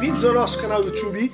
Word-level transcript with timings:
Vidzorowska 0.00 0.68
na 0.68 0.78
YouTube 0.78 1.28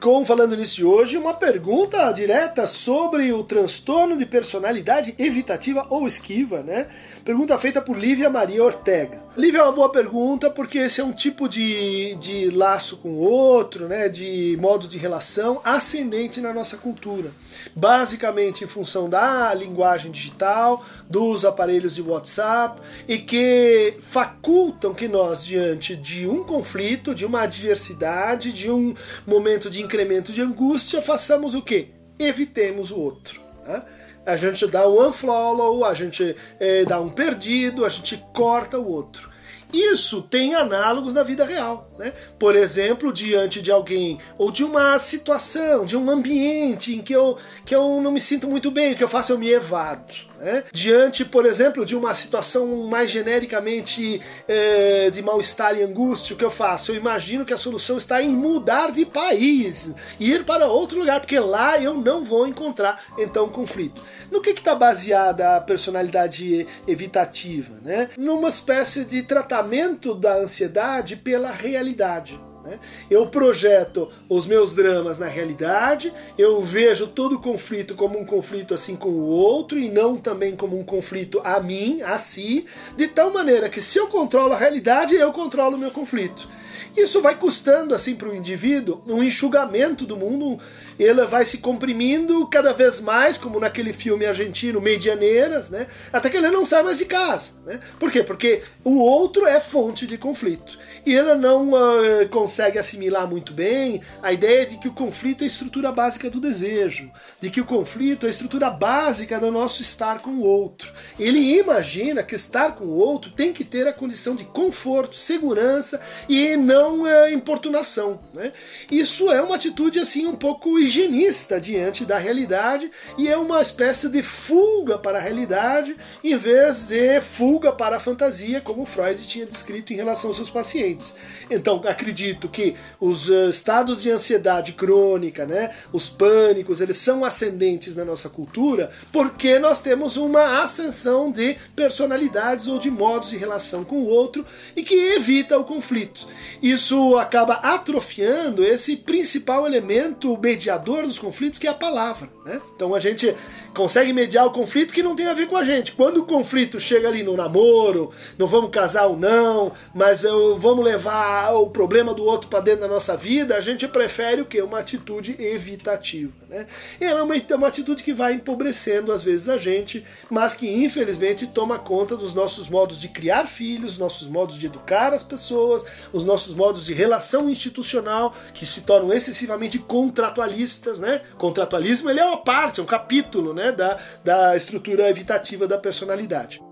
com 0.00 0.24
Falando 0.24 0.56
Nisso 0.56 0.76
de 0.76 0.84
hoje, 0.84 1.16
uma 1.16 1.34
pergunta 1.34 2.10
direta 2.12 2.66
sobre 2.66 3.32
o 3.32 3.42
transtorno 3.42 4.16
de 4.16 4.26
personalidade 4.26 5.14
evitativa 5.18 5.86
ou 5.88 6.06
esquiva, 6.06 6.62
né? 6.62 6.88
Pergunta 7.24 7.58
feita 7.58 7.80
por 7.80 7.98
Lívia 7.98 8.30
Maria 8.30 8.62
Ortega. 8.62 9.24
Lívia 9.36 9.58
é 9.58 9.62
uma 9.62 9.72
boa 9.72 9.90
pergunta 9.90 10.50
porque 10.50 10.78
esse 10.78 11.00
é 11.00 11.04
um 11.04 11.12
tipo 11.12 11.48
de, 11.48 12.14
de 12.16 12.50
laço 12.50 12.98
com 12.98 13.10
o 13.10 13.18
outro, 13.18 13.88
né? 13.88 14.08
De 14.08 14.56
modo 14.60 14.86
de 14.86 14.98
relação 14.98 15.60
ascendente 15.64 16.40
na 16.40 16.52
nossa 16.52 16.76
cultura. 16.76 17.32
Basicamente 17.74 18.64
em 18.64 18.68
função 18.68 19.08
da 19.08 19.52
linguagem 19.54 20.10
digital, 20.10 20.84
dos 21.08 21.44
aparelhos 21.44 21.94
de 21.94 22.02
WhatsApp 22.02 22.80
e 23.08 23.18
que 23.18 23.94
facultam 24.00 24.94
que 24.94 25.08
nós, 25.08 25.44
diante 25.44 25.96
de 25.96 26.26
um 26.28 26.42
conflito, 26.42 27.14
de 27.14 27.24
uma 27.24 27.42
adversidade, 27.42 28.52
de 28.52 28.70
um 28.70 28.94
momento 29.26 29.70
de 29.70 29.80
incremento 29.96 30.30
de 30.30 30.42
angústia, 30.42 31.00
façamos 31.00 31.54
o 31.54 31.62
quê? 31.62 31.88
Evitemos 32.18 32.90
o 32.90 32.98
outro. 32.98 33.40
Né? 33.66 33.82
A 34.26 34.36
gente 34.36 34.66
dá 34.66 34.86
um 34.86 35.08
unfollow, 35.08 35.84
a 35.86 35.94
gente 35.94 36.36
é, 36.60 36.84
dá 36.84 37.00
um 37.00 37.08
perdido, 37.08 37.84
a 37.84 37.88
gente 37.88 38.22
corta 38.34 38.78
o 38.78 38.86
outro. 38.86 39.30
Isso 39.72 40.22
tem 40.22 40.54
análogos 40.54 41.14
na 41.14 41.22
vida 41.22 41.44
real. 41.44 41.90
Né? 41.98 42.12
Por 42.38 42.54
exemplo, 42.54 43.10
diante 43.10 43.62
de 43.62 43.70
alguém 43.70 44.18
ou 44.36 44.50
de 44.50 44.62
uma 44.62 44.98
situação, 44.98 45.86
de 45.86 45.96
um 45.96 46.10
ambiente 46.10 46.94
em 46.94 47.02
que 47.02 47.14
eu, 47.14 47.38
que 47.64 47.74
eu 47.74 48.00
não 48.02 48.12
me 48.12 48.20
sinto 48.20 48.46
muito 48.46 48.70
bem, 48.70 48.92
o 48.92 48.96
que 48.96 49.02
eu 49.04 49.08
faço 49.08 49.32
eu 49.32 49.38
me 49.38 49.48
evado. 49.50 50.12
Né? 50.38 50.64
Diante, 50.72 51.24
por 51.24 51.46
exemplo, 51.46 51.84
de 51.84 51.96
uma 51.96 52.14
situação 52.14 52.86
mais 52.88 53.10
genericamente 53.10 54.20
é, 54.46 55.10
de 55.10 55.22
mal-estar 55.22 55.76
e 55.76 55.82
angústia, 55.82 56.34
o 56.34 56.38
que 56.38 56.44
eu 56.44 56.50
faço? 56.50 56.92
Eu 56.92 56.96
imagino 56.96 57.44
que 57.44 57.54
a 57.54 57.58
solução 57.58 57.96
está 57.96 58.22
em 58.22 58.28
mudar 58.28 58.90
de 58.90 59.04
país, 59.06 59.92
ir 60.20 60.44
para 60.44 60.66
outro 60.66 60.98
lugar, 60.98 61.20
porque 61.20 61.38
lá 61.38 61.78
eu 61.78 61.94
não 61.94 62.24
vou 62.24 62.46
encontrar 62.46 63.02
então 63.18 63.48
conflito. 63.48 64.02
No 64.30 64.40
que 64.40 64.50
está 64.50 64.74
baseada 64.74 65.56
a 65.56 65.60
personalidade 65.60 66.66
evitativa? 66.86 67.74
Né? 67.82 68.08
Numa 68.16 68.48
espécie 68.48 69.04
de 69.04 69.22
tratamento 69.22 70.14
da 70.14 70.36
ansiedade 70.36 71.16
pela 71.16 71.50
realidade. 71.50 72.38
Né? 72.66 72.80
Eu 73.08 73.26
projeto 73.28 74.10
os 74.28 74.46
meus 74.46 74.74
dramas 74.74 75.20
na 75.20 75.26
realidade, 75.26 76.12
eu 76.36 76.60
vejo 76.60 77.06
todo 77.06 77.36
o 77.36 77.40
conflito 77.40 77.94
como 77.94 78.18
um 78.18 78.24
conflito 78.24 78.74
assim 78.74 78.96
com 78.96 79.08
o 79.08 79.26
outro 79.26 79.78
e 79.78 79.88
não 79.88 80.16
também 80.16 80.56
como 80.56 80.78
um 80.78 80.84
conflito 80.84 81.40
a 81.44 81.60
mim, 81.60 82.02
a 82.02 82.18
si, 82.18 82.66
de 82.96 83.06
tal 83.06 83.32
maneira 83.32 83.68
que 83.68 83.80
se 83.80 83.98
eu 83.98 84.08
controlo 84.08 84.52
a 84.52 84.56
realidade, 84.56 85.14
eu 85.14 85.32
controlo 85.32 85.76
o 85.76 85.78
meu 85.78 85.92
conflito. 85.92 86.48
Isso 86.96 87.20
vai 87.20 87.34
custando 87.34 87.94
assim 87.94 88.16
para 88.16 88.30
o 88.30 88.34
indivíduo 88.34 89.02
um 89.06 89.22
enxugamento 89.22 90.06
do 90.06 90.16
mundo, 90.16 90.58
ele 90.98 91.24
vai 91.26 91.44
se 91.44 91.58
comprimindo 91.58 92.46
cada 92.46 92.72
vez 92.72 93.02
mais, 93.02 93.36
como 93.36 93.60
naquele 93.60 93.92
filme 93.92 94.24
argentino 94.24 94.80
Medianeiras, 94.80 95.68
né? 95.68 95.86
Até 96.10 96.30
que 96.30 96.38
ele 96.38 96.50
não 96.50 96.64
sai 96.64 96.82
mais 96.82 96.96
de 96.96 97.04
casa, 97.04 97.52
né? 97.66 97.80
Por 97.98 98.10
quê? 98.10 98.22
Porque 98.22 98.62
o 98.82 98.96
outro 98.96 99.46
é 99.46 99.60
fonte 99.60 100.06
de 100.06 100.16
conflito 100.16 100.78
e 101.04 101.14
ele 101.14 101.34
não 101.34 101.72
uh, 101.72 102.28
consegue 102.30 102.55
assimilar 102.62 103.28
muito 103.28 103.52
bem 103.52 104.00
a 104.22 104.32
ideia 104.32 104.66
de 104.66 104.78
que 104.78 104.88
o 104.88 104.92
conflito 104.92 105.42
é 105.42 105.44
a 105.44 105.48
estrutura 105.48 105.92
básica 105.92 106.30
do 106.30 106.40
desejo, 106.40 107.10
de 107.40 107.50
que 107.50 107.60
o 107.60 107.64
conflito 107.64 108.24
é 108.24 108.28
a 108.28 108.30
estrutura 108.30 108.70
básica 108.70 109.38
do 109.38 109.50
nosso 109.50 109.82
estar 109.82 110.20
com 110.20 110.30
o 110.30 110.44
outro. 110.44 110.92
Ele 111.18 111.58
imagina 111.58 112.22
que 112.22 112.34
estar 112.34 112.72
com 112.72 112.84
o 112.84 112.96
outro 112.96 113.30
tem 113.30 113.52
que 113.52 113.64
ter 113.64 113.86
a 113.86 113.92
condição 113.92 114.34
de 114.34 114.44
conforto, 114.44 115.16
segurança 115.16 116.00
e 116.28 116.56
não 116.56 116.86
não 116.86 117.06
é 117.06 117.32
importunação. 117.32 118.20
Né? 118.34 118.52
Isso 118.90 119.30
é 119.30 119.40
uma 119.42 119.56
atitude 119.56 119.98
assim 119.98 120.26
um 120.26 120.36
pouco 120.36 120.78
higienista 120.78 121.60
diante 121.60 122.04
da 122.04 122.18
realidade 122.18 122.90
e 123.18 123.28
é 123.28 123.36
uma 123.36 123.60
espécie 123.60 124.08
de 124.08 124.22
fuga 124.22 124.98
para 124.98 125.18
a 125.18 125.20
realidade 125.20 125.96
em 126.22 126.36
vez 126.36 126.88
de 126.88 127.20
fuga 127.20 127.72
para 127.72 127.96
a 127.96 128.00
fantasia, 128.00 128.60
como 128.60 128.86
Freud 128.86 129.26
tinha 129.26 129.46
descrito 129.46 129.92
em 129.92 129.96
relação 129.96 130.30
aos 130.30 130.36
seus 130.36 130.50
pacientes. 130.50 131.14
Então, 131.50 131.80
acredito 131.86 132.45
que 132.48 132.74
os 133.00 133.28
uh, 133.28 133.48
estados 133.48 134.02
de 134.02 134.10
ansiedade 134.10 134.72
crônica, 134.72 135.46
né, 135.46 135.70
os 135.92 136.08
pânicos, 136.08 136.80
eles 136.80 136.96
são 136.96 137.24
ascendentes 137.24 137.96
na 137.96 138.04
nossa 138.04 138.28
cultura 138.28 138.90
porque 139.12 139.58
nós 139.58 139.80
temos 139.80 140.16
uma 140.16 140.62
ascensão 140.62 141.30
de 141.30 141.56
personalidades 141.74 142.66
ou 142.66 142.78
de 142.78 142.90
modos 142.90 143.30
de 143.30 143.36
relação 143.36 143.84
com 143.84 143.96
o 143.96 144.06
outro 144.06 144.44
e 144.74 144.82
que 144.82 144.94
evita 145.14 145.58
o 145.58 145.64
conflito. 145.64 146.26
Isso 146.62 147.16
acaba 147.16 147.54
atrofiando 147.54 148.64
esse 148.64 148.96
principal 148.96 149.66
elemento 149.66 150.36
mediador 150.38 151.04
dos 151.04 151.18
conflitos, 151.18 151.58
que 151.58 151.66
é 151.66 151.70
a 151.70 151.74
palavra. 151.74 152.28
Né? 152.44 152.60
Então 152.74 152.94
a 152.94 153.00
gente 153.00 153.34
consegue 153.74 154.12
mediar 154.12 154.46
o 154.46 154.50
conflito 154.50 154.94
que 154.94 155.02
não 155.02 155.14
tem 155.14 155.26
a 155.26 155.34
ver 155.34 155.46
com 155.46 155.56
a 155.56 155.64
gente. 155.64 155.92
Quando 155.92 156.18
o 156.18 156.26
conflito 156.26 156.80
chega 156.80 157.08
ali 157.08 157.22
no 157.22 157.36
namoro, 157.36 158.10
não 158.38 158.46
vamos 158.46 158.70
casar 158.70 159.06
ou 159.06 159.16
não, 159.16 159.72
mas 159.94 160.24
eu, 160.24 160.56
vamos 160.56 160.84
levar 160.84 161.52
o 161.52 161.68
problema 161.70 162.14
do 162.14 162.24
outro 162.24 162.35
para 162.48 162.60
dentro 162.60 162.82
da 162.82 162.88
nossa 162.88 163.16
vida, 163.16 163.56
a 163.56 163.60
gente 163.60 163.88
prefere 163.88 164.42
o 164.42 164.44
que? 164.44 164.60
Uma 164.60 164.78
atitude 164.78 165.36
evitativa. 165.38 166.32
Né? 166.48 166.66
E 167.00 167.04
ela 167.04 167.20
é 167.20 167.22
uma, 167.22 167.36
é 167.36 167.54
uma 167.54 167.68
atitude 167.68 168.02
que 168.02 168.12
vai 168.12 168.34
empobrecendo 168.34 169.12
às 169.12 169.22
vezes 169.22 169.48
a 169.48 169.58
gente, 169.58 170.04
mas 170.30 170.54
que 170.54 170.68
infelizmente 170.68 171.46
toma 171.46 171.78
conta 171.78 172.16
dos 172.16 172.34
nossos 172.34 172.68
modos 172.68 173.00
de 173.00 173.08
criar 173.08 173.46
filhos, 173.46 173.98
nossos 173.98 174.28
modos 174.28 174.58
de 174.58 174.66
educar 174.66 175.12
as 175.12 175.22
pessoas, 175.22 175.84
os 176.12 176.24
nossos 176.24 176.54
modos 176.54 176.84
de 176.84 176.92
relação 176.92 177.48
institucional 177.48 178.34
que 178.52 178.66
se 178.66 178.82
tornam 178.82 179.12
excessivamente 179.12 179.78
contratualistas. 179.78 180.98
Né? 180.98 181.22
Contratualismo 181.38 182.10
ele 182.10 182.20
é 182.20 182.24
uma 182.24 182.38
parte, 182.38 182.80
é 182.80 182.82
um 182.82 182.86
capítulo, 182.86 183.54
né? 183.54 183.72
da, 183.72 183.98
da 184.22 184.56
estrutura 184.56 185.08
evitativa 185.08 185.66
da 185.66 185.78
personalidade. 185.78 186.65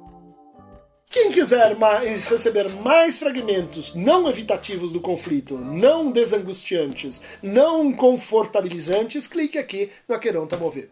Quem 1.15 1.31
quiser 1.31 1.79
mais, 1.79 2.27
receber 2.27 2.69
mais 2.83 3.17
fragmentos 3.17 3.95
não 3.95 4.29
evitativos 4.29 4.91
do 4.91 5.01
conflito, 5.01 5.57
não 5.57 6.11
desangustiantes, 6.11 7.23
não 7.41 7.93
confortabilizantes, 7.93 9.29
clique 9.29 9.57
aqui 9.57 9.93
no 10.09 10.17
Aqueronta 10.17 10.57
Mover. 10.57 10.89